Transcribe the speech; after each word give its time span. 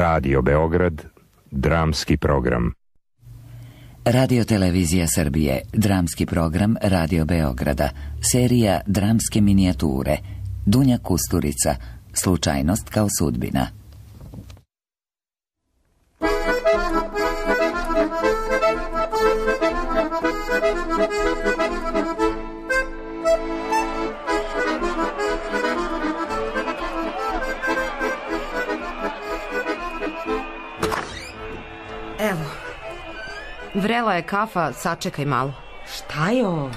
Radio 0.00 0.42
Beograd, 0.42 1.02
dramski 1.50 2.16
program. 2.16 2.72
Radio 4.04 4.44
Televizija 4.44 5.06
Srbije, 5.06 5.60
dramski 5.72 6.26
program 6.26 6.76
Radio 6.82 7.24
Beograda, 7.24 7.90
serija 8.32 8.80
Dramske 8.86 9.40
minijature, 9.40 10.16
Dunja 10.66 10.98
Kusturica, 10.98 11.76
Slučajnost 12.12 12.88
kao 12.88 13.08
sudbina. 13.18 13.66
Vrela 33.80 34.14
je 34.14 34.22
kafa, 34.22 34.72
sačekaj 34.72 35.24
malo. 35.24 35.52
Šta 35.96 36.30
je 36.30 36.46
ovo? 36.46 36.70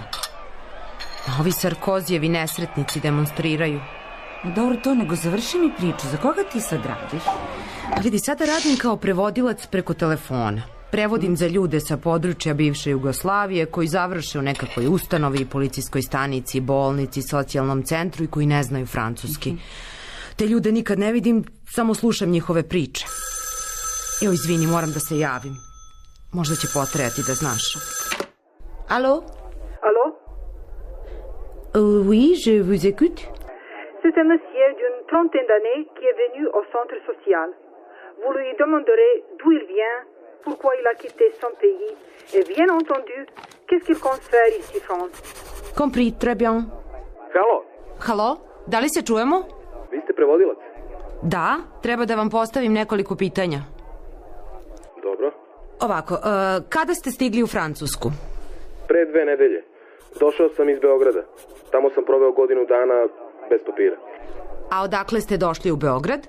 Ovi 1.40 1.52
Sarkozijevi 1.52 2.30
nesretnici 2.30 3.00
demonstriraju. 3.00 3.82
Dobro 4.56 4.76
to, 4.84 4.96
nego 4.96 5.16
završi 5.16 5.58
mi 5.58 5.72
priču. 5.78 6.08
Za 6.12 6.18
koga 6.18 6.44
ti 6.52 6.62
sad 6.62 6.80
radiš? 6.86 7.24
A 7.98 8.00
vidi, 8.04 8.20
sada 8.20 8.46
radim 8.46 8.78
kao 8.78 8.98
prevodilac 8.98 9.68
preko 9.68 9.94
telefona. 9.94 10.62
Prevodim 10.92 11.38
za 11.38 11.48
ljude 11.48 11.80
sa 11.80 11.98
područja 11.98 12.54
bivše 12.54 12.90
Jugoslavije 12.90 13.66
koji 13.66 13.88
završe 13.88 14.40
u 14.40 14.42
nekakvoj 14.42 14.88
ustanovi, 14.88 15.46
policijskoj 15.46 16.02
stanici, 16.02 16.60
bolnici, 16.60 17.22
socijalnom 17.22 17.84
centru 17.84 18.24
i 18.24 18.28
koji 18.28 18.46
ne 18.46 18.64
znaju 18.64 18.86
francuski. 18.86 19.56
Te 20.36 20.48
ljude 20.48 20.72
nikad 20.72 21.00
ne 21.00 21.12
vidim, 21.12 21.44
samo 21.76 21.96
slušam 21.96 22.30
njihove 22.30 22.64
priče. 22.64 23.06
Evo, 24.22 24.34
izvini, 24.34 24.68
moram 24.68 24.92
da 24.92 25.00
se 25.00 25.20
javim. 25.20 25.73
Možda 26.34 26.56
će 26.62 26.68
potrajati 26.78 27.22
da 27.28 27.34
znaš. 27.42 27.64
Alo? 28.96 29.14
Allô 29.88 30.06
Uh, 31.76 32.06
oui, 32.12 32.26
je 32.46 32.54
vous 32.70 32.82
écoute. 32.92 33.20
C'est 34.02 34.16
un 34.22 34.28
monsieur 34.34 34.68
d'une 34.80 35.00
trentaine 35.12 35.48
d'années 35.52 35.82
qui 35.96 36.04
est 36.12 36.18
venu 36.26 36.42
au 36.58 36.62
centre 36.74 36.98
social. 37.10 37.48
Vous 38.22 38.32
lui 38.38 38.50
demanderez 38.64 39.14
d'où 39.40 39.50
il 39.58 39.64
vient, 39.76 39.98
pourquoi 40.46 40.72
il 40.80 40.86
a 40.88 40.96
quitté 41.04 41.26
son 41.42 41.52
pays, 41.64 41.92
et 42.38 42.44
bien 42.56 42.68
entendu, 42.80 43.18
qu'est-ce 43.68 43.86
qu'il 43.88 44.00
compte 44.08 44.24
faire 44.34 44.50
ici 44.62 44.78
en 44.78 44.84
France. 44.88 45.16
Compris, 45.82 46.12
très 46.24 46.36
bien. 46.36 46.56
Halo, 47.34 47.64
Halo? 48.08 48.30
Da 48.68 48.78
li 48.80 48.90
se 48.90 49.02
čujemo? 49.02 49.38
vi 49.92 50.00
ste 50.04 50.14
prevodilac? 50.14 50.58
Da, 51.24 51.48
treba 51.82 52.06
da 52.06 52.16
vam 52.16 52.30
postavim 52.30 52.74
nekoliko 52.74 53.16
pitanja. 53.16 53.60
Ovako, 55.88 56.14
uh, 56.14 56.22
kada 56.70 56.94
ste 56.94 57.12
stigli 57.12 57.44
u 57.44 57.48
Francusku? 57.48 58.08
Pre 58.88 59.06
dve 59.06 59.26
nedelje. 59.26 59.62
Došao 60.20 60.50
sam 60.50 60.70
iz 60.70 60.80
Beograda. 60.80 61.24
Tamo 61.72 61.90
sam 61.90 62.04
proveo 62.06 62.32
godinu 62.32 62.66
dana 62.66 63.08
bez 63.50 63.62
papira. 63.66 63.98
A 64.72 64.84
odakle 64.84 65.22
ste 65.22 65.38
došli 65.38 65.72
u 65.72 65.76
Beograd? 65.76 66.22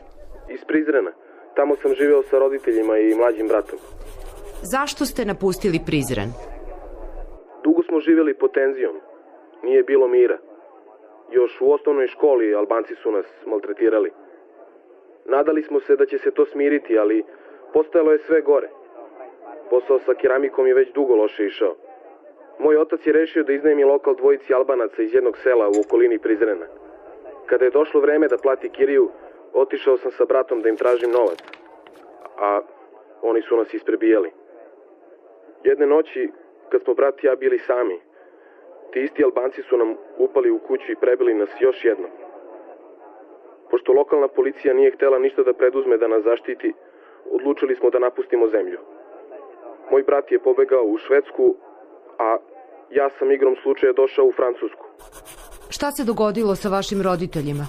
Iz 0.49 0.63
Prizrena. 0.69 1.13
Tamo 1.57 1.77
sam 1.83 1.95
živeo 1.95 2.23
sa 2.23 2.39
roditeljima 2.39 2.99
i 2.99 3.15
mlađim 3.15 3.49
bratom. 3.49 3.79
Zašto 4.63 5.05
ste 5.05 5.25
napustili 5.25 5.85
Prizren? 5.87 6.31
Dugo 7.65 7.83
smo 7.83 8.01
živjeli 8.01 8.35
pod 8.35 8.53
tenzijom. 8.53 8.97
Nije 9.63 9.83
bilo 9.83 10.09
mira. 10.09 10.39
Još 11.33 11.61
u 11.61 11.73
osnovnoj 11.73 12.07
školi 12.07 12.55
Albanci 12.55 12.95
su 13.03 13.11
nas 13.11 13.27
maltretirali. 13.47 14.11
Nadali 15.27 15.63
smo 15.63 15.81
se 15.81 15.97
da 15.97 16.07
će 16.07 16.19
se 16.19 16.31
to 16.31 16.47
smiriti, 16.53 16.99
ali 16.99 17.25
postojalo 17.73 18.13
je 18.13 18.19
sve 18.27 18.41
gore. 18.41 18.69
Posao 19.71 19.99
sa 19.99 20.15
keramikom 20.15 20.67
je 20.67 20.75
već 20.75 20.93
dugo 20.93 21.15
loše 21.15 21.45
išao. 21.47 21.75
Moj 22.59 22.77
otac 22.77 23.07
je 23.07 23.13
rešio 23.13 23.43
da 23.43 23.53
iznajmi 23.53 23.85
lokal 23.85 24.15
dvojici 24.15 24.55
Albanaca 24.55 25.03
iz 25.03 25.15
jednog 25.15 25.39
sela 25.39 25.69
u 25.69 25.81
okolini 25.87 26.19
Prizrena. 26.19 26.67
Kada 27.47 27.65
je 27.65 27.71
došlo 27.71 28.01
vreme 28.01 28.29
da 28.29 28.39
plati 28.39 28.69
kiriju, 28.69 29.11
otišao 29.53 29.97
sam 29.97 30.11
sa 30.11 30.25
bratom 30.25 30.63
da 30.63 30.69
im 30.69 30.77
tražim 30.77 31.11
novac. 31.11 31.39
A 32.39 32.61
oni 33.23 33.43
su 33.43 33.57
nas 33.57 33.75
isprebijali. 33.75 34.31
Jedne 35.65 35.87
noći, 35.87 36.31
kad 36.69 36.83
smo 36.83 36.95
brat 36.95 37.25
i 37.25 37.27
ja 37.27 37.35
bili 37.37 37.59
sami, 37.59 38.01
ti 38.91 39.01
isti 39.01 39.25
Albanci 39.25 39.63
su 39.63 39.77
nam 39.77 39.97
upali 40.19 40.51
u 40.51 40.59
kuću 40.59 40.93
i 40.93 40.97
prebili 40.97 41.35
nas 41.35 41.51
još 41.61 41.85
jednom. 41.85 42.11
Pošto 43.71 43.93
lokalna 43.93 44.29
policija 44.29 44.75
nije 44.75 44.91
htela 44.91 45.19
ništa 45.19 45.43
da 45.43 45.53
preduzme 45.53 45.97
da 45.97 46.09
nas 46.09 46.23
zaštiti, 46.23 46.73
odlučili 47.31 47.77
smo 47.77 47.91
da 47.91 47.99
napustimo 47.99 48.49
zemlju. 48.49 48.79
Moj 49.91 50.03
brat 50.03 50.33
je 50.33 50.39
pobegao 50.39 50.85
u 50.85 50.99
Švedsku, 50.99 51.55
a 52.19 52.37
ja 52.91 53.11
sam 53.19 53.33
igrom 53.33 53.57
slučaja 53.63 53.93
došao 53.93 54.25
u 54.25 54.33
Francusku. 54.33 54.87
Šta 55.69 55.91
se 55.91 56.05
dogodilo 56.05 56.55
sa 56.55 56.69
vašim 56.69 57.03
roditeljima? 57.03 57.67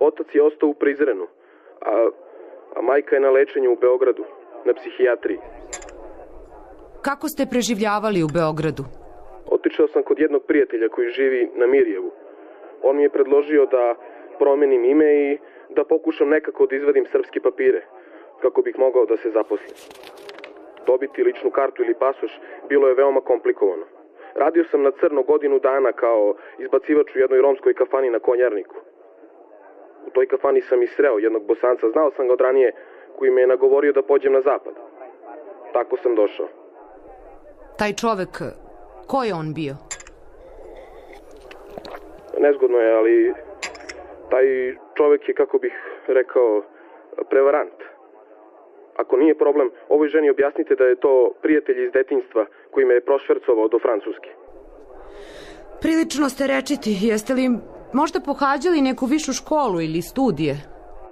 Otac 0.00 0.26
je 0.34 0.42
ostao 0.42 0.68
u 0.68 0.74
Prizrenu, 0.74 1.26
a, 1.80 2.08
a 2.76 2.82
majka 2.82 3.16
je 3.16 3.20
na 3.20 3.30
lečenju 3.30 3.72
u 3.72 3.80
Beogradu, 3.80 4.24
na 4.64 4.74
psihijatriji. 4.74 5.38
Kako 7.02 7.28
ste 7.28 7.46
preživljavali 7.50 8.22
u 8.22 8.28
Beogradu? 8.38 8.84
Otišao 9.50 9.88
sam 9.88 10.02
kod 10.02 10.18
jednog 10.18 10.42
prijatelja 10.46 10.88
koji 10.88 11.10
živi 11.10 11.50
na 11.54 11.66
Mirjevu. 11.66 12.10
On 12.82 12.96
mi 12.96 13.02
je 13.02 13.10
predložio 13.10 13.66
da 13.66 13.94
promenim 14.38 14.84
ime 14.84 15.10
i 15.14 15.38
da 15.76 15.84
pokušam 15.84 16.28
nekako 16.28 16.66
da 16.66 16.76
izvadim 16.76 17.06
srpske 17.12 17.40
papire, 17.40 17.82
kako 18.42 18.62
bih 18.62 18.78
mogao 18.78 19.06
da 19.06 19.16
se 19.16 19.30
zaposlim. 19.30 19.74
Dobiti 20.86 21.22
ličnu 21.22 21.50
kartu 21.50 21.82
ili 21.82 21.94
pasoš 21.94 22.40
bilo 22.68 22.88
je 22.88 22.94
veoma 22.94 23.20
komplikovano. 23.20 23.86
Radio 24.34 24.64
sam 24.64 24.82
na 24.82 24.90
crno 25.00 25.22
godinu 25.22 25.58
dana 25.58 25.92
kao 25.92 26.34
izbacivač 26.58 27.16
u 27.16 27.18
jednoj 27.18 27.40
romskoj 27.40 27.74
kafani 27.74 28.10
na 28.10 28.18
Konjarniku. 28.18 28.76
U 30.06 30.10
toj 30.10 30.26
kafani 30.26 30.60
sam 30.60 30.82
i 30.82 30.86
sreo 30.86 31.18
jednog 31.18 31.46
bosanca, 31.46 31.90
znao 31.90 32.10
sam 32.10 32.26
ga 32.26 32.32
od 32.32 32.40
ranije, 32.40 32.72
koji 33.18 33.30
me 33.30 33.40
je 33.40 33.46
nagovorio 33.46 33.92
da 33.92 34.02
pođem 34.02 34.32
na 34.32 34.40
zapad. 34.40 34.74
Tako 35.72 35.96
sam 35.96 36.14
došao. 36.14 36.48
Taj 37.78 37.92
čovek, 37.92 38.42
ko 39.06 39.24
je 39.24 39.34
on 39.34 39.54
bio? 39.54 39.74
Nezgodno 42.38 42.78
je, 42.78 42.94
ali 42.94 43.34
taj 44.30 44.74
čovek 44.94 45.28
je, 45.28 45.34
kako 45.34 45.58
bih 45.58 45.72
rekao, 46.06 46.62
prevarant. 47.30 47.97
Ako 49.02 49.16
nije 49.16 49.34
problem, 49.38 49.68
ovoj 49.88 50.08
ženi 50.08 50.30
objasnite 50.30 50.74
da 50.74 50.84
je 50.84 51.00
to 51.04 51.12
prijatelj 51.42 51.78
iz 51.84 51.92
detinjstva 51.92 52.46
koji 52.72 52.86
me 52.86 52.94
je 52.94 53.06
prošvercovao 53.08 53.68
do 53.68 53.78
Francuske. 53.78 54.30
Prilično 55.80 56.28
ste 56.28 56.46
rečiti. 56.46 56.90
Jeste 57.10 57.32
li 57.34 57.46
možda 58.00 58.18
pohađali 58.20 58.86
neku 58.90 59.04
višu 59.06 59.32
školu 59.40 59.80
ili 59.80 60.02
studije? 60.02 60.54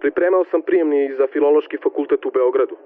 Pripremao 0.01 0.45
sam 0.51 0.61
prijemni 0.63 1.03
za 1.19 1.27
filološki 1.33 1.77
fakultet 1.83 2.27
u 2.27 2.31
Beogradu. 2.31 2.77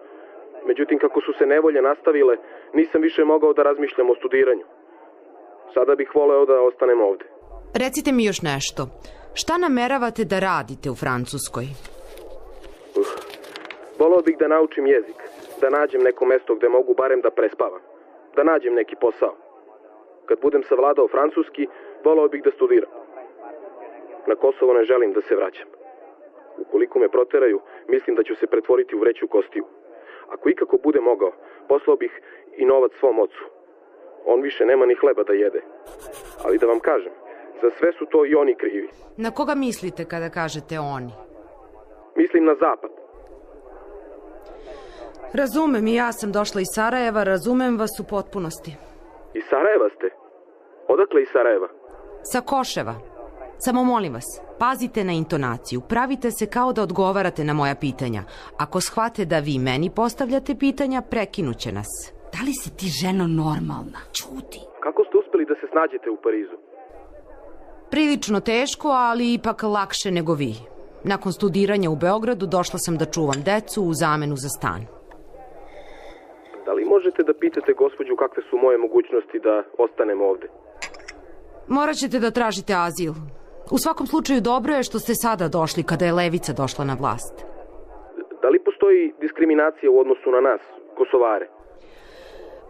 Međutim, 0.69 0.99
kako 0.99 1.21
su 1.21 1.33
se 1.39 1.45
nevolje 1.47 1.83
nastavile, 1.83 2.35
nisam 2.75 3.01
više 3.03 3.25
mogao 3.25 3.53
da 3.53 3.63
razmišljam 3.63 4.11
o 4.11 4.15
studiranju. 4.21 4.67
Sada 5.75 5.95
bih 5.95 6.11
voleo 6.15 6.47
da 6.47 6.63
ostanem 6.69 7.01
ovde. 7.01 7.25
Recite 7.75 8.13
mi 8.13 8.25
još 8.25 8.43
nešto. 8.43 8.83
Šta 9.35 9.59
nameravate 9.59 10.25
da 10.25 10.39
radite 10.39 10.91
u 10.91 10.95
Francuskoj? 10.95 11.67
Voleo 14.01 14.23
bih 14.23 14.37
da 14.39 14.49
naučim 14.49 14.87
jezik, 14.87 15.17
da 15.61 15.71
nađem 15.71 16.03
neko 16.03 16.25
mesto 16.25 16.55
gde 16.55 16.69
mogu 16.69 16.95
barem 16.95 17.21
da 17.21 17.31
prespavam, 17.31 17.81
da 18.37 18.43
nađem 18.43 18.75
neki 18.75 18.97
posao. 19.01 19.35
Kad 20.27 20.41
budem 20.41 20.63
savladao 20.63 21.09
francuski, 21.09 21.67
voleo 22.05 22.29
bih 22.29 22.43
da 22.43 22.51
studiram. 22.51 22.91
Na 24.27 24.35
Kosovo 24.35 24.75
ne 24.75 24.85
želim 24.85 25.13
da 25.13 25.21
se 25.21 25.37
vraćam. 25.37 25.69
Ukoliko 26.59 26.99
me 26.99 27.09
proteraju, 27.09 27.61
mislim 27.89 28.17
da 28.17 28.23
ću 28.23 28.35
se 28.37 28.47
pretvoriti 28.47 28.97
u 28.97 29.01
vreću 29.01 29.29
kostiju. 29.29 29.65
Ako 30.29 30.49
ikako 30.49 30.77
bude 30.83 31.01
mogao, 31.01 31.33
poslao 31.69 31.97
bih 31.97 32.21
i 32.57 32.65
novac 32.65 32.93
svom 33.01 33.19
ocu. 33.19 33.45
On 34.27 34.41
više 34.43 34.67
nema 34.67 34.87
ni 34.87 34.95
hleba 34.95 35.23
da 35.23 35.33
jede. 35.33 35.63
Ali 36.45 36.59
da 36.59 36.67
vam 36.67 36.81
kažem, 36.81 37.13
za 37.63 37.71
sve 37.79 37.93
su 37.93 38.07
to 38.07 38.27
i 38.27 38.35
oni 38.35 38.55
krivi. 38.55 38.89
Na 39.17 39.31
koga 39.31 39.55
mislite 39.55 40.05
kada 40.05 40.31
kažete 40.31 40.79
oni? 40.79 41.13
Mislim 42.17 42.45
na 42.45 42.55
zapad. 42.55 43.00
Razumem 45.33 45.87
i 45.87 45.95
ja 45.95 46.13
sam 46.13 46.33
došla 46.33 46.61
iz 46.61 46.67
Sarajeva, 46.75 47.25
razumem 47.25 47.79
vas 47.79 48.01
u 48.01 48.05
potpunosti. 48.05 48.77
Iz 49.35 49.43
Sarajeva 49.51 49.89
ste? 49.97 50.11
Odakle 50.89 51.23
iz 51.23 51.29
Sarajeva? 51.33 51.69
Sa 52.23 52.41
Koševa. 52.41 52.95
Samo 53.59 53.85
molim 53.85 54.13
vas, 54.13 54.25
pazite 54.59 55.05
na 55.05 55.13
intonaciju, 55.13 55.81
pravite 55.81 56.31
se 56.31 56.47
kao 56.47 56.73
da 56.73 56.83
odgovarate 56.83 57.45
na 57.45 57.53
moja 57.53 57.75
pitanja. 57.75 58.23
Ako 58.57 58.81
shvate 58.81 59.25
da 59.25 59.39
vi 59.39 59.59
meni 59.59 59.91
postavljate 59.91 60.55
pitanja, 60.55 61.03
prekinuće 61.03 61.73
nas. 61.73 62.13
Da 62.33 62.39
li 62.47 62.53
si 62.63 62.77
ti 62.77 62.87
ženo 62.87 63.27
normalna? 63.27 64.01
Čuti. 64.13 64.61
Kako 64.83 65.05
ste 65.05 65.19
uspeli 65.19 65.45
da 65.45 65.55
se 65.55 65.67
snađete 65.73 66.11
u 66.11 66.17
Parizu? 66.17 66.57
Prilično 67.91 68.41
teško, 68.41 68.89
ali 68.89 69.35
ipak 69.35 69.63
lakše 69.63 70.11
nego 70.11 70.35
vi. 70.35 70.55
Nakon 71.05 71.33
studiranja 71.33 71.91
u 71.91 71.97
Beogradu 71.97 72.47
došla 72.47 72.79
sam 72.79 72.97
da 72.97 73.05
čuvam 73.05 73.43
decu 73.45 73.83
u 73.83 73.95
zamenu 73.95 74.37
za 74.37 74.49
stan. 74.49 75.00
Možete 77.21 77.33
da 77.33 77.41
pitate 77.41 77.73
gospođu 77.73 78.17
kakve 78.17 78.43
su 78.51 78.57
moje 78.57 78.79
mogućnosti 78.79 79.39
da 79.39 79.63
ostanem 79.79 80.21
ovde? 80.21 80.47
Morat 81.69 81.97
ćete 81.97 82.19
da 82.19 82.31
tražite 82.31 82.73
azil. 82.87 83.13
U 83.71 83.79
svakom 83.79 84.07
slučaju 84.07 84.41
dobro 84.41 84.73
je 84.75 84.83
što 84.83 84.99
ste 84.99 85.13
sada 85.15 85.49
došli 85.49 85.83
kada 85.91 86.05
je 86.05 86.13
Levica 86.13 86.53
došla 86.53 86.85
na 86.85 86.97
vlast. 87.01 87.35
Da 88.43 88.49
li 88.49 88.65
postoji 88.69 89.13
diskriminacija 89.21 89.91
u 89.91 89.99
odnosu 90.03 90.31
na 90.37 90.41
nas, 90.41 90.63
Kosovare? 90.99 91.47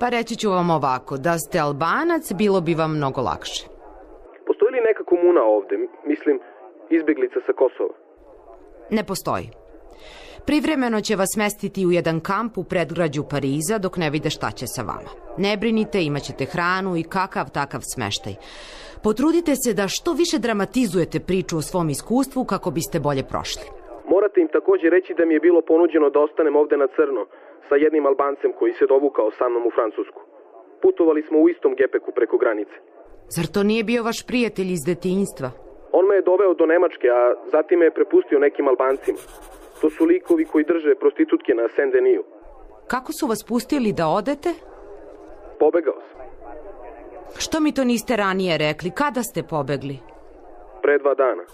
Pa 0.01 0.09
reći 0.09 0.35
ću 0.41 0.49
vam 0.51 0.71
ovako, 0.71 1.17
da 1.17 1.35
ste 1.39 1.59
Albanac 1.59 2.25
bilo 2.43 2.61
bi 2.61 2.75
vam 2.75 2.93
mnogo 2.97 3.21
lakše. 3.21 3.63
Postoji 4.47 4.71
li 4.73 4.87
neka 4.89 5.05
komuna 5.05 5.43
ovde, 5.57 5.75
mislim, 6.07 6.41
izbeglica 6.91 7.39
sa 7.47 7.53
Kosova? 7.53 7.95
Ne 8.91 9.03
postoji. 9.11 9.47
Privremeno 10.51 11.01
će 11.01 11.15
vas 11.21 11.31
smestiti 11.37 11.87
u 11.87 11.91
jedan 11.99 12.19
kamp 12.31 12.53
u 12.59 12.65
predgrađu 12.73 13.23
Pariza 13.33 13.77
dok 13.85 13.95
ne 14.03 14.09
vide 14.15 14.31
šta 14.37 14.51
će 14.59 14.67
sa 14.75 14.83
vama. 14.91 15.11
Ne 15.45 15.53
brinite, 15.63 15.99
imaćete 16.03 16.45
hranu 16.53 16.93
i 16.97 17.09
kakav 17.17 17.47
takav 17.59 17.81
smeštaj. 17.95 18.35
Potrudite 19.05 19.53
se 19.63 19.71
da 19.81 19.85
što 19.97 20.11
više 20.23 20.37
dramatizujete 20.47 21.19
priču 21.29 21.55
o 21.59 21.67
svom 21.71 21.87
iskustvu 21.95 22.41
kako 22.53 22.69
biste 22.79 22.99
bolje 23.07 23.25
prošli. 23.33 23.67
Morate 24.15 24.39
im 24.41 24.51
takođe 24.57 24.87
reći 24.97 25.13
da 25.19 25.23
mi 25.27 25.35
je 25.37 25.45
bilo 25.47 25.61
ponuđeno 25.73 26.07
da 26.15 26.19
ostanem 26.27 26.57
ovde 26.63 26.77
na 26.83 26.89
crno 26.97 27.23
sa 27.69 27.75
jednim 27.85 28.05
Albancem 28.11 28.53
koji 28.59 28.73
se 28.79 28.91
dovukao 28.95 29.29
sa 29.39 29.47
mnom 29.49 29.63
u 29.67 29.73
Francusku. 29.77 30.21
Putovali 30.83 31.23
smo 31.29 31.37
u 31.39 31.49
istom 31.55 31.73
gepeku 31.81 32.11
preko 32.19 32.37
granice. 32.43 32.77
Zar 33.37 33.47
to 33.55 33.61
nije 33.71 33.83
bio 33.91 34.03
vaš 34.09 34.21
prijatelj 34.31 34.71
iz 34.73 34.83
detinjstva? 34.91 35.49
On 35.99 36.05
me 36.09 36.15
je 36.19 36.29
doveo 36.31 36.53
do 36.61 36.67
Nemačke, 36.73 37.09
a 37.21 37.23
zatim 37.55 37.77
me 37.79 37.87
je 37.87 37.97
prepustio 37.99 38.39
nekim 38.47 38.67
Albancima. 38.69 39.21
To 39.81 39.91
su 39.91 40.05
likovi 40.05 40.45
koji 40.45 40.65
drže 40.65 40.95
prostitutke 40.95 41.55
na 41.55 41.63
Saint-Deniju. 41.63 42.23
Kako 42.87 43.13
su 43.13 43.27
vas 43.27 43.45
pustili 43.49 43.93
da 43.93 44.09
odete? 44.09 44.51
Pobegao 45.59 46.01
sam. 46.13 46.21
Što 47.39 47.61
mi 47.61 47.75
to 47.75 47.85
niste 47.85 48.17
ranije 48.17 48.59
rekli? 48.59 48.91
Kada 48.91 49.23
ste 49.23 49.43
pobegli? 49.43 49.99
Pre 50.83 50.99
dva 50.99 51.15
dana. 51.15 51.45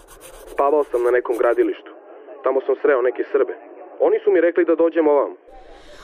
Spavao 0.51 0.83
sam 0.83 1.03
na 1.03 1.11
nekom 1.11 1.35
gradilištu. 1.37 1.91
Tamo 2.43 2.61
sam 2.65 2.75
sreo 2.81 3.01
neke 3.01 3.23
Srbe. 3.31 3.53
Oni 3.99 4.17
su 4.23 4.31
mi 4.31 4.41
rekli 4.41 4.65
da 4.65 4.75
dođem 4.75 5.07
ovam. 5.07 5.33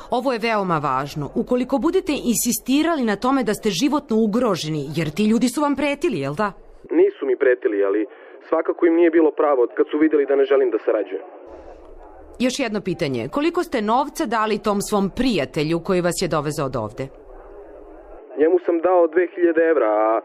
Ovo 0.10 0.34
je 0.34 0.40
veoma 0.40 0.78
važno. 0.78 1.32
Ukoliko 1.36 1.78
budete 1.78 2.14
insistirali 2.34 3.04
na 3.04 3.16
tome 3.16 3.44
da 3.44 3.54
ste 3.54 3.70
životno 3.70 4.16
ugroženi, 4.18 4.84
jer 4.96 5.08
ti 5.18 5.24
ljudi 5.32 5.48
su 5.50 5.62
vam 5.62 5.76
pretili, 5.76 6.20
jel 6.20 6.36
da? 6.36 6.52
Nisu 6.92 7.26
mi 7.26 7.36
pretili, 7.36 7.84
ali 7.84 8.06
svakako 8.50 8.86
im 8.86 8.96
nije 8.96 9.10
bilo 9.18 9.32
pravo 9.32 9.68
kad 9.78 9.86
su 9.92 9.98
videli 9.98 10.26
da 10.26 10.36
ne 10.36 10.46
želim 10.46 10.70
da 10.72 10.78
sarađujem. 10.86 11.24
Još 12.40 12.60
jedno 12.60 12.82
pitanje. 12.82 13.30
Koliko 13.32 13.64
ste 13.64 13.82
novca 13.82 14.26
dali 14.26 14.64
tom 14.68 14.82
svom 14.82 15.06
prijatelju 15.20 15.78
koji 15.88 16.02
vas 16.02 16.18
je 16.22 16.28
dovezao 16.28 16.66
od 16.66 16.76
ovde? 16.76 17.06
Njemu 18.42 18.58
sam 18.66 18.76
dao 18.80 19.08
2000 19.08 19.70
evra, 19.72 19.90
a 20.08 20.22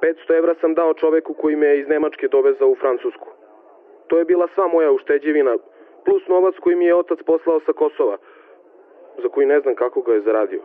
500 0.00 0.38
evra 0.38 0.54
sam 0.60 0.74
dao 0.74 0.94
čoveku 0.94 1.34
koji 1.34 1.56
me 1.56 1.78
iz 1.78 1.86
Nemačke 1.88 2.28
dovezao 2.28 2.68
u 2.68 2.76
Francusku. 2.82 3.28
To 4.08 4.18
je 4.18 4.24
bila 4.24 4.46
sva 4.54 4.66
moja 4.68 4.90
ušteđevina, 4.90 5.54
plus 6.04 6.22
novac 6.28 6.54
koji 6.62 6.76
mi 6.76 6.84
je 6.84 6.94
otac 6.94 7.18
poslao 7.26 7.60
sa 7.66 7.72
Kosova, 7.72 8.16
za 9.22 9.28
koji 9.28 9.46
ne 9.46 9.60
znam 9.60 9.74
kako 9.74 10.02
ga 10.02 10.12
je 10.12 10.20
zaradio. 10.20 10.62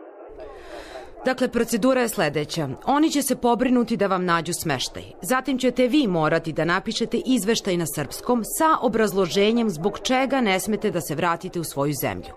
Dakle, 1.30 1.48
procedura 1.48 2.00
je 2.00 2.08
sledeća. 2.08 2.68
Oni 2.86 3.10
će 3.10 3.22
se 3.22 3.34
pobrinuti 3.46 3.96
da 3.96 4.06
vam 4.06 4.24
nađu 4.24 4.52
smeštaj. 4.62 5.02
Zatim 5.22 5.58
ćete 5.58 5.88
vi 5.94 6.06
morati 6.06 6.52
da 6.52 6.64
napišete 6.64 7.16
izveštaj 7.36 7.76
na 7.76 7.86
srpskom 7.96 8.40
sa 8.58 8.68
obrazloženjem 8.88 9.68
zbog 9.70 9.94
čega 10.08 10.40
ne 10.40 10.60
smete 10.60 10.90
da 10.90 11.00
se 11.00 11.14
vratite 11.14 11.60
u 11.60 11.64
svoju 11.64 11.92
zemlju. 12.04 12.32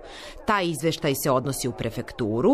Taj 0.47 0.63
izveštaj 0.65 1.13
se 1.24 1.31
odnosi 1.31 1.68
u 1.68 1.77
prefekturu. 1.80 2.53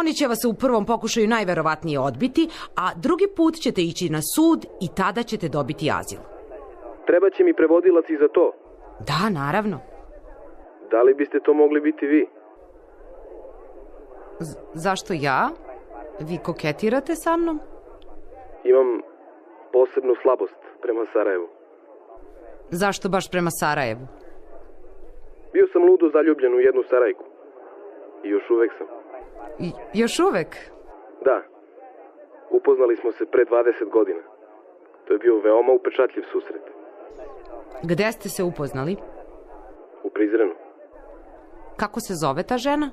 Oni 0.00 0.12
će 0.18 0.26
vas 0.26 0.44
u 0.44 0.54
prvom 0.54 0.84
pokušaju 0.86 1.28
najverovatnije 1.28 1.98
odbiti, 1.98 2.48
a 2.82 2.84
drugi 3.04 3.26
put 3.36 3.54
ćete 3.54 3.80
ići 3.82 4.10
na 4.16 4.20
sud 4.34 4.60
i 4.84 4.88
tada 4.96 5.22
ćete 5.22 5.48
dobiti 5.48 5.90
azil. 6.00 6.20
Treba 7.06 7.30
će 7.30 7.44
mi 7.44 7.54
prevodilac 7.54 8.06
i 8.08 8.16
za 8.22 8.28
to. 8.36 8.46
Da, 9.10 9.22
naravno. 9.40 9.76
Da 10.90 11.02
li 11.02 11.14
biste 11.14 11.38
to 11.44 11.54
mogli 11.54 11.80
biti 11.80 12.06
vi? 12.06 12.41
Zašto 14.74 15.12
ja? 15.12 15.50
Vi 16.20 16.38
koketirate 16.44 17.14
sa 17.14 17.36
mnom? 17.36 17.60
Imam 18.64 19.00
posebnu 19.72 20.14
slabost 20.22 20.60
prema 20.82 21.06
Sarajevu. 21.12 21.48
Zašto 22.70 23.08
baš 23.08 23.30
prema 23.30 23.50
Sarajevu? 23.50 24.06
Bio 25.52 25.66
sam 25.72 25.82
ludo 25.82 26.08
zaljubljen 26.08 26.54
u 26.54 26.60
jednu 26.60 26.82
Sarajku. 26.90 27.24
I 28.24 28.28
još 28.28 28.50
uvek 28.50 28.72
sam. 28.78 28.86
I, 29.58 29.70
još 29.94 30.18
uvek? 30.18 30.56
Da. 31.24 31.42
Upoznali 32.50 32.96
smo 32.96 33.12
se 33.12 33.26
pre 33.26 33.44
20 33.44 33.90
godina. 33.90 34.20
To 35.04 35.12
je 35.12 35.18
bio 35.18 35.40
veoma 35.40 35.72
upečatljiv 35.72 36.24
susret. 36.32 36.62
Gde 37.82 38.12
ste 38.12 38.28
se 38.28 38.42
upoznali? 38.42 38.96
U 40.02 40.10
Prizrenu. 40.10 40.54
Kako 41.76 42.00
se 42.00 42.14
zove 42.14 42.42
ta 42.42 42.58
žena? 42.58 42.90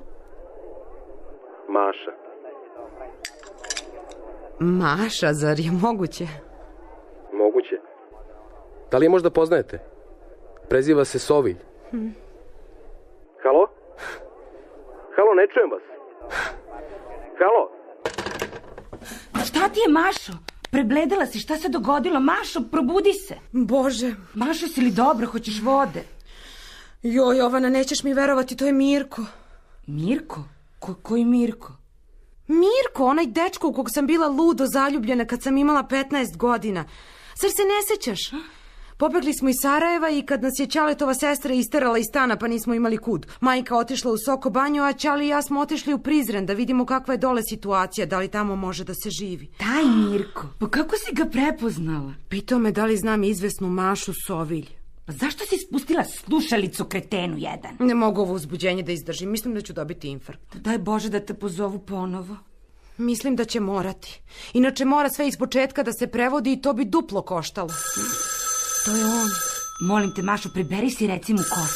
Maša. 1.68 2.12
Maša, 4.60 5.32
zar 5.32 5.60
je 5.60 5.70
moguće? 5.70 6.26
Moguće. 7.32 7.76
Da 8.90 8.98
li 8.98 9.06
je 9.06 9.10
možda 9.10 9.30
poznajete? 9.30 9.78
Preziva 10.68 11.04
se 11.04 11.18
Sovilj. 11.18 11.56
Hm. 11.90 12.08
Halo? 13.42 13.66
Halo, 15.16 15.34
ne 15.34 15.46
čujem 15.52 15.70
vas. 15.70 15.82
Halo? 17.38 17.70
Šta 19.44 19.68
ti 19.68 19.80
je, 19.80 19.92
Mašo? 19.92 20.32
Prebledela 20.70 21.26
si, 21.26 21.38
šta 21.38 21.56
se 21.56 21.68
dogodilo? 21.68 22.20
Mašo, 22.20 22.60
probudi 22.70 23.12
se. 23.12 23.34
Bože. 23.52 24.14
Mašo, 24.34 24.66
si 24.66 24.80
li 24.80 24.90
dobro, 24.90 25.26
hoćeš 25.26 25.62
vode? 25.62 26.02
Joj, 27.02 27.38
Jovana, 27.38 27.68
nećeš 27.68 28.04
mi 28.04 28.14
verovati, 28.14 28.56
to 28.56 28.66
je 28.66 28.72
Mirko. 28.72 29.22
Mirko? 29.86 30.40
Ko, 30.78 30.94
koji 31.02 31.24
Mirko? 31.24 31.79
Mirko, 32.50 33.04
onaj 33.04 33.26
dečko 33.26 33.68
u 33.68 33.72
kog 33.72 33.90
sam 33.90 34.06
bila 34.06 34.28
ludo 34.28 34.66
zaljubljena 34.66 35.24
kad 35.24 35.42
sam 35.42 35.56
imala 35.56 35.82
15 35.82 36.36
godina. 36.36 36.84
Zar 37.40 37.50
se 37.50 37.62
ne 37.62 37.96
sećaš? 37.96 38.30
Pobegli 38.96 39.34
smo 39.34 39.48
iz 39.48 39.54
Sarajeva 39.62 40.10
i 40.10 40.22
kad 40.22 40.42
nas 40.42 40.58
je 40.58 40.66
Ćaletova 40.66 41.14
sestra 41.14 41.54
isterala 41.54 41.98
iz 41.98 42.04
stana 42.08 42.36
pa 42.36 42.48
nismo 42.48 42.74
imali 42.74 42.96
kud. 42.96 43.26
Majka 43.40 43.76
otišla 43.76 44.12
u 44.12 44.18
Soko 44.18 44.50
banju, 44.50 44.82
a 44.82 44.92
Ćali 44.92 45.24
i 45.24 45.28
ja 45.28 45.42
smo 45.42 45.60
otišli 45.60 45.94
u 45.94 45.98
Prizren 45.98 46.46
da 46.46 46.52
vidimo 46.52 46.86
kakva 46.86 47.14
je 47.14 47.18
dole 47.18 47.42
situacija, 47.42 48.06
da 48.06 48.18
li 48.18 48.28
tamo 48.28 48.56
može 48.56 48.84
da 48.84 48.94
se 48.94 49.10
živi. 49.10 49.50
Taj 49.58 49.84
Mirko, 49.84 50.46
pa 50.58 50.68
kako 50.68 50.96
si 50.96 51.14
ga 51.14 51.24
prepoznala? 51.24 52.14
Pitao 52.28 52.58
me 52.58 52.72
da 52.72 52.84
li 52.84 52.96
znam 52.96 53.24
izvesnu 53.24 53.68
Mašu 53.68 54.12
Sovilj. 54.26 54.79
Pa 55.10 55.14
zašto 55.14 55.44
si 55.44 55.56
spustila 55.58 56.04
slušalicu 56.04 56.84
kretenu 56.84 57.34
jedan? 57.38 57.72
Ne 57.78 57.94
mogu 57.94 58.20
ovo 58.20 58.34
uzbuđenje 58.34 58.82
da 58.82 58.92
izdržim, 58.92 59.30
mislim 59.30 59.54
da 59.54 59.60
ću 59.60 59.72
dobiti 59.72 60.08
infarkt. 60.08 60.56
Daj 60.56 60.78
Bože 60.78 61.08
da 61.10 61.20
te 61.20 61.34
pozovu 61.34 61.78
ponovo. 61.78 62.36
Mislim 62.98 63.36
da 63.36 63.44
će 63.44 63.60
morati. 63.60 64.22
Inače 64.54 64.84
mora 64.84 65.08
sve 65.08 65.28
iz 65.28 65.38
početka 65.38 65.82
da 65.82 65.92
se 65.92 66.06
prevodi 66.06 66.52
i 66.52 66.62
to 66.62 66.72
bi 66.72 66.84
duplo 66.84 67.22
koštalo. 67.22 67.68
To 68.84 68.90
je 68.98 69.04
on. 69.04 69.30
Molim 69.88 70.14
te, 70.14 70.22
Mašo, 70.22 70.48
priberi 70.54 70.90
si 70.90 71.06
recimo 71.06 71.38
kos. 71.38 71.74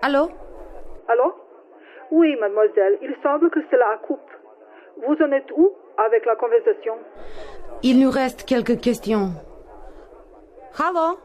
Alo? 0.00 0.22
Allô 1.12 1.28
Oui, 2.18 2.28
mademoiselle, 2.40 2.96
il 3.06 3.12
semble 3.22 3.50
que 3.54 3.60
c'est 3.68 3.80
la 3.86 3.92
coupe. 4.06 4.30
Vous 5.06 5.18
en 5.24 5.30
êtes 5.38 5.50
où 5.56 5.64
avec 6.06 6.22
la 6.26 6.36
conversation 6.36 6.94
Il 7.82 8.00
nous 8.00 8.10
reste 8.10 8.44
quelques 8.48 8.80
questions. 8.80 9.51
Halo? 10.74 11.16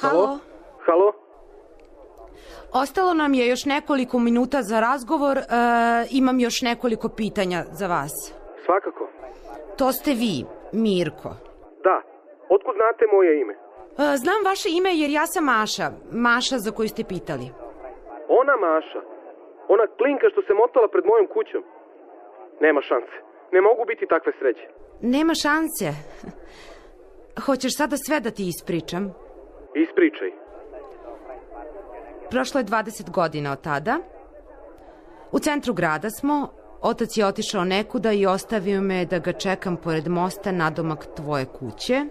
Halo? 0.00 0.38
Halo? 0.86 1.12
Ostalo 2.72 3.14
nam 3.14 3.34
je 3.34 3.46
još 3.46 3.64
nekoliko 3.64 4.18
minuta 4.18 4.62
za 4.62 4.80
razgovor. 4.80 5.38
E, 5.38 5.42
imam 6.10 6.40
još 6.40 6.62
nekoliko 6.62 7.08
pitanja 7.08 7.64
za 7.72 7.86
vas. 7.86 8.34
Svakako. 8.64 9.08
To 9.78 9.92
ste 9.92 10.10
vi, 10.10 10.44
Mirko. 10.72 11.30
Da. 11.84 11.96
Otkud 12.54 12.74
znate 12.80 13.04
moje 13.12 13.40
ime? 13.40 13.54
E, 13.54 14.16
znam 14.16 14.40
vaše 14.44 14.68
ime 14.78 14.90
jer 14.94 15.10
ja 15.10 15.26
sam 15.26 15.44
Maša. 15.44 15.88
Maša 16.12 16.56
za 16.58 16.70
koju 16.70 16.88
ste 16.88 17.04
pitali. 17.04 17.46
Ona 18.28 18.56
Maša. 18.56 19.00
Ona 19.68 19.86
klinka 19.98 20.26
što 20.32 20.40
se 20.42 20.52
motala 20.54 20.88
pred 20.88 21.04
mojom 21.10 21.26
kućom. 21.34 21.62
Nema 22.60 22.80
šanse. 22.80 23.16
Ne 23.52 23.60
mogu 23.60 23.82
biti 23.90 24.06
takve 24.06 24.32
sreće. 24.38 24.66
Nema 25.00 25.34
šanse. 25.34 25.86
Hoćeš 27.46 27.76
sada 27.76 27.96
sve 27.96 28.20
da 28.20 28.30
ti 28.30 28.48
ispričam? 28.48 29.14
Ispričaj. 29.74 30.30
Prošlo 32.30 32.60
je 32.60 32.64
20 32.64 33.10
godina 33.10 33.52
od 33.52 33.60
tada. 33.60 33.98
U 35.32 35.38
centru 35.38 35.74
grada 35.74 36.10
smo. 36.10 36.48
Otac 36.82 37.16
je 37.16 37.26
otišao 37.26 37.64
nekuda 37.64 38.12
i 38.12 38.26
ostavio 38.26 38.80
me 38.80 39.04
da 39.04 39.18
ga 39.18 39.32
čekam 39.32 39.76
pored 39.76 40.08
mosta 40.08 40.52
nadomak 40.52 41.06
tvoje 41.16 41.44
kuće. 41.44 42.04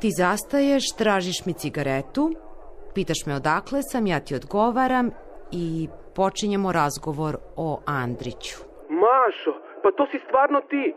Ti 0.00 0.10
zastaješ, 0.18 0.96
tražiš 0.98 1.46
mi 1.46 1.52
cigaretu, 1.52 2.30
pitaš 2.94 3.26
me 3.26 3.34
odakle 3.34 3.82
sam, 3.82 4.06
ja 4.06 4.20
ti 4.20 4.34
odgovaram 4.34 5.10
i 5.52 5.88
počinjemo 6.14 6.72
razgovor 6.72 7.36
o 7.56 7.80
Andriću. 7.86 8.56
Mašo, 8.88 9.52
pa 9.82 9.90
to 9.96 10.06
si 10.06 10.18
stvarno 10.26 10.60
ti. 10.60 10.94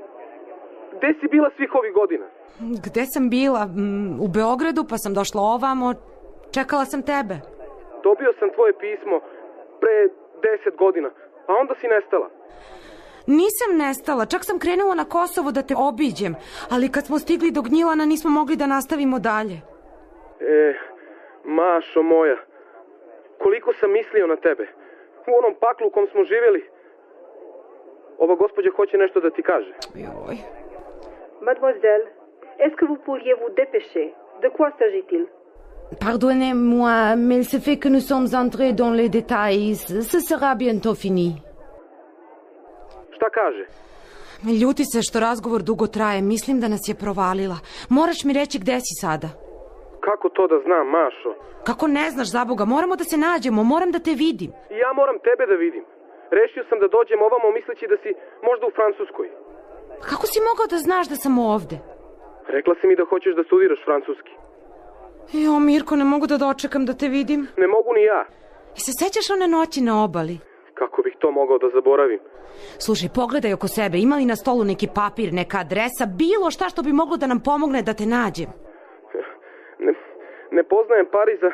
Gde 0.97 1.13
si 1.19 1.27
bila 1.27 1.49
svih 1.55 1.75
ovih 1.75 1.93
godina? 1.93 2.25
Gde 2.85 3.05
sam 3.05 3.29
bila? 3.29 3.63
U 4.25 4.27
Beogradu, 4.27 4.81
pa 4.89 4.97
sam 4.97 5.13
došla 5.13 5.41
ovamo. 5.41 5.93
Čekala 6.53 6.85
sam 6.85 7.01
tebe. 7.01 7.35
Dobio 8.03 8.31
sam 8.39 8.49
tvoje 8.55 8.73
pismo 8.83 9.19
pre 9.81 9.95
deset 10.45 10.75
godina, 10.77 11.09
a 11.47 11.51
onda 11.61 11.73
si 11.79 11.87
nestala. 11.87 12.29
Nisam 13.27 13.69
nestala, 13.77 14.25
čak 14.25 14.41
sam 14.45 14.59
krenula 14.59 14.95
na 14.95 15.05
Kosovo 15.05 15.51
da 15.51 15.61
te 15.61 15.75
obiđem, 15.77 16.35
ali 16.69 16.91
kad 16.91 17.05
smo 17.05 17.19
stigli 17.19 17.51
do 17.51 17.61
Gnjilana 17.61 18.05
nismo 18.05 18.29
mogli 18.29 18.55
da 18.55 18.67
nastavimo 18.67 19.19
dalje. 19.19 19.57
E, 20.39 20.73
Mašo 21.43 22.01
moja, 22.03 22.37
koliko 23.43 23.73
sam 23.73 23.91
mislio 23.91 24.27
na 24.27 24.35
tebe. 24.35 24.67
U 25.27 25.31
onom 25.39 25.53
paklu 25.59 25.87
u 25.87 25.91
kom 25.91 26.07
smo 26.11 26.23
živjeli. 26.23 26.69
Ova 28.17 28.35
gospođa 28.35 28.69
hoće 28.75 28.97
nešto 28.97 29.19
da 29.19 29.29
ti 29.29 29.41
kaže. 29.41 29.73
Joj. 29.95 30.37
Mademoiselle, 31.49 32.05
est-ce 32.63 32.75
que 32.79 32.85
vous 32.91 32.99
pourriez 33.05 33.33
vous 33.41 33.51
dépêcher 33.61 34.13
De 34.43 34.49
quoi 34.49 34.67
s'agit-il 34.79 35.23
Pardonnez-moi, 36.05 37.15
mais 37.15 37.37
il 37.41 37.45
se 37.45 37.59
fait 37.65 37.77
que 37.77 37.89
nous 37.95 37.99
sommes 38.11 38.29
entrés 38.43 38.73
dans 38.73 38.91
les 38.99 39.09
détails. 39.09 39.75
Ce 39.75 40.19
sera 40.29 40.55
bientôt 40.55 40.95
fini. 40.95 41.29
Šta 43.15 43.29
kaže? 43.29 43.65
Ljuti 44.61 44.83
se 44.85 45.01
što 45.01 45.19
razgovor 45.19 45.61
dugo 45.61 45.87
traje. 45.87 46.21
Mislim 46.21 46.59
da 46.59 46.67
nas 46.67 46.83
je 46.89 46.95
provalila. 46.95 47.57
Moraš 47.89 48.19
mi 48.25 48.33
reći 48.33 48.59
gde 48.59 48.77
si 48.79 48.93
sada. 49.03 49.29
Kako 50.07 50.29
to 50.29 50.47
da 50.47 50.57
znam, 50.65 50.85
Mašo? 50.87 51.31
Kako 51.69 51.87
ne 51.87 52.05
znaš, 52.13 52.29
za 52.35 52.45
Boga, 52.45 52.65
moramo 52.65 52.95
da 52.95 53.03
se 53.03 53.17
nađemo, 53.17 53.63
moram 53.63 53.89
da 53.91 53.99
te 53.99 54.13
vidim. 54.25 54.51
Ja 54.83 54.89
moram 54.99 55.17
tebe 55.27 55.43
da 55.51 55.55
vidim. 55.65 55.83
Rešio 56.39 56.63
sam 56.69 56.77
da 56.83 56.87
dođem 56.97 57.19
ovamo 57.27 57.47
misleći 57.57 57.85
da 57.91 57.97
si 58.03 58.11
možda 58.47 58.63
u 58.67 58.75
Francuskoj. 58.77 59.27
Kako 60.01 60.27
si 60.27 60.39
mogao 60.49 60.67
da 60.69 60.77
znaš 60.77 61.07
da 61.09 61.15
sam 61.15 61.39
ovde? 61.39 61.77
Rekla 62.47 62.75
si 62.81 62.87
mi 62.87 62.95
da 62.95 63.05
hoćeš 63.05 63.35
da 63.35 63.43
studiraš 63.43 63.79
francuski. 63.85 64.31
Jo, 65.33 65.59
Mirko, 65.59 65.95
ne 65.95 66.03
mogu 66.03 66.27
da 66.27 66.37
dočekam 66.37 66.85
da 66.85 66.93
te 66.93 67.07
vidim. 67.07 67.47
Ne 67.57 67.67
mogu 67.67 67.93
ni 67.93 68.03
ja. 68.03 68.25
I 68.77 68.79
se 68.79 68.91
sećaš 69.01 69.29
one 69.29 69.47
noći 69.47 69.81
na 69.81 70.03
obali? 70.03 70.37
Kako 70.73 71.01
bih 71.01 71.15
to 71.19 71.31
mogao 71.31 71.57
da 71.57 71.69
zaboravim? 71.73 72.19
Slušaj, 72.79 73.09
pogledaj 73.15 73.53
oko 73.53 73.67
sebe, 73.67 73.97
ima 73.97 74.15
li 74.15 74.25
na 74.25 74.35
stolu 74.35 74.63
neki 74.63 74.87
papir, 74.95 75.33
neka 75.33 75.57
adresa, 75.59 76.05
bilo 76.05 76.51
šta 76.51 76.69
što 76.69 76.81
bi 76.81 76.93
moglo 76.93 77.17
da 77.17 77.27
nam 77.27 77.39
pomogne 77.39 77.81
da 77.81 77.93
te 77.93 78.05
nađem? 78.05 78.49
Ne, 79.79 79.93
ne 80.51 80.63
poznajem 80.63 81.07
Pariza, 81.11 81.51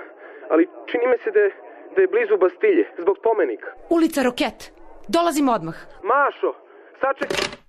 ali 0.50 0.68
čini 0.86 1.08
mi 1.08 1.18
se 1.24 1.32
da 1.32 1.40
je, 1.40 1.52
da 1.96 2.02
je 2.02 2.08
blizu 2.08 2.38
Bastilje, 2.38 2.86
zbog 2.98 3.18
spomenika. 3.18 3.70
Ulica 3.90 4.24
Roket. 4.24 4.72
Dolazim 5.08 5.50
odmah. 5.50 5.76
Mašo, 6.04 6.54
sačekaj. 7.02 7.61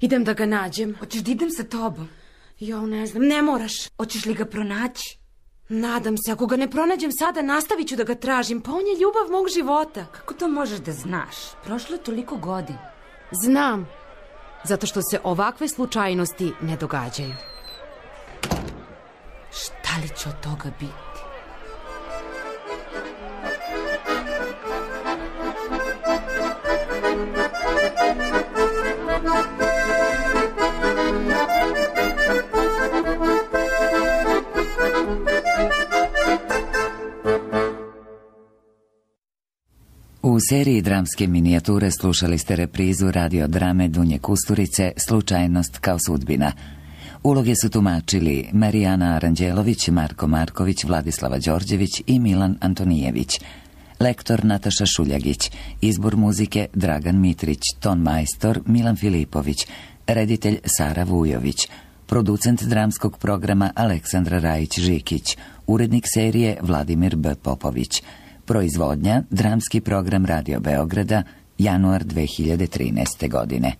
Idem 0.00 0.24
da 0.24 0.32
ga 0.32 0.46
nađem. 0.46 0.96
Hoćeš 0.98 1.22
da 1.22 1.30
idem 1.30 1.50
sa 1.50 1.64
tobom? 1.64 2.08
Jo, 2.58 2.86
ne 2.86 3.06
znam, 3.06 3.22
ne 3.22 3.42
moraš. 3.42 3.88
Hoćeš 3.96 4.26
li 4.26 4.34
ga 4.34 4.44
pronaći? 4.44 5.18
Nadam 5.68 6.18
se, 6.18 6.32
ako 6.32 6.46
ga 6.46 6.56
ne 6.56 6.70
pronađem 6.70 7.12
sada, 7.12 7.42
nastavit 7.42 7.88
ću 7.88 7.96
da 7.96 8.04
ga 8.04 8.14
tražim, 8.14 8.60
pa 8.60 8.70
on 8.70 8.86
je 8.86 8.98
ljubav 9.00 9.30
mog 9.30 9.46
života. 9.54 10.06
Kako 10.12 10.34
to 10.34 10.48
možeš 10.48 10.78
da 10.78 10.92
znaš? 10.92 11.36
Prošlo 11.64 11.96
je 11.96 12.02
toliko 12.02 12.36
godina. 12.36 12.90
Znam, 13.42 13.88
zato 14.64 14.86
što 14.86 15.02
se 15.02 15.20
ovakve 15.24 15.68
slučajnosti 15.68 16.52
ne 16.62 16.76
događaju. 16.76 17.34
Šta 19.50 20.00
li 20.02 20.08
će 20.08 20.28
od 20.28 20.40
toga 20.42 20.70
biti? 20.80 21.15
U 40.36 40.40
seriji 40.40 40.82
dramske 40.82 41.26
minijature 41.26 41.90
slušali 41.90 42.38
ste 42.38 42.56
reprizu 42.56 43.10
radiodrame 43.10 43.88
Dunje 43.88 44.18
Kusturice 44.18 44.92
Slučajnost 44.96 45.78
kao 45.78 45.98
sudbina. 45.98 46.52
Uloge 47.22 47.54
su 47.62 47.70
tumačili 47.70 48.48
Marijana 48.52 49.14
Aranđelović, 49.14 49.88
Marko 49.88 50.26
Marković, 50.26 50.84
Vladislava 50.84 51.38
Đorđević 51.38 52.02
i 52.06 52.18
Milan 52.20 52.56
Antonijević. 52.60 53.40
Lektor 54.00 54.44
Nataša 54.44 54.86
Šuljagić, 54.86 55.50
izbor 55.80 56.16
muzike 56.16 56.66
Dragan 56.74 57.20
Mitrić, 57.20 57.60
ton 57.80 57.98
majstor 57.98 58.60
Milan 58.66 58.96
Filipović, 58.96 59.66
reditelj 60.06 60.58
Sara 60.64 61.04
Vujović, 61.04 61.68
producent 62.06 62.62
dramskog 62.62 63.18
programa 63.18 63.70
Aleksandra 63.74 64.40
Rajić-Žikić, 64.40 65.36
urednik 65.66 66.04
serije 66.14 66.58
Vladimir 66.62 67.16
B. 67.16 67.34
Popović, 67.34 68.02
Proizvodnja, 68.46 69.22
dramski 69.30 69.80
program 69.80 70.26
Radio 70.26 70.60
Beograda, 70.60 71.22
januar 71.58 72.04
2013. 72.04 73.30
godine. 73.30 73.72